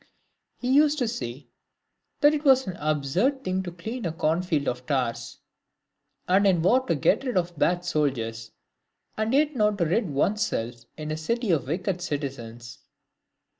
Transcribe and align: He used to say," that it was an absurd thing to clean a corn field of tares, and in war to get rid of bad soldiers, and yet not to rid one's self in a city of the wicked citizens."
He 0.57 0.71
used 0.73 0.97
to 0.97 1.07
say," 1.07 1.47
that 2.21 2.33
it 2.33 2.43
was 2.43 2.65
an 2.65 2.75
absurd 2.79 3.43
thing 3.43 3.61
to 3.61 3.71
clean 3.71 4.03
a 4.07 4.11
corn 4.11 4.41
field 4.41 4.67
of 4.67 4.87
tares, 4.87 5.37
and 6.27 6.47
in 6.47 6.63
war 6.63 6.79
to 6.87 6.95
get 6.95 7.23
rid 7.23 7.37
of 7.37 7.55
bad 7.55 7.85
soldiers, 7.85 8.49
and 9.15 9.31
yet 9.31 9.55
not 9.55 9.77
to 9.77 9.85
rid 9.85 10.09
one's 10.09 10.41
self 10.41 10.85
in 10.97 11.11
a 11.11 11.17
city 11.17 11.51
of 11.51 11.67
the 11.67 11.73
wicked 11.73 12.01
citizens." 12.01 12.79